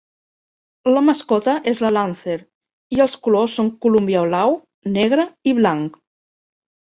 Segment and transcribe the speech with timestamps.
[0.93, 2.37] La mascota és la Lancer
[2.97, 4.57] i els colors són Columbia blau,
[4.97, 6.01] negre i blanc.